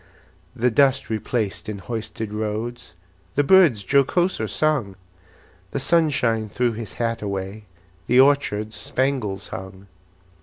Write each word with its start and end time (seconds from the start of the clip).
The 0.55 0.71
dust 0.71 1.11
replaced 1.11 1.69
in 1.69 1.77
hoisted 1.77 2.33
roads, 2.33 2.95
The 3.35 3.43
birds 3.43 3.83
jocoser 3.83 4.47
sung; 4.49 4.95
The 5.69 5.79
sunshine 5.79 6.49
threw 6.49 6.71
his 6.71 6.93
hat 6.93 7.21
away, 7.21 7.65
The 8.07 8.19
orchards 8.19 8.75
spangles 8.75 9.49
hung. 9.49 9.85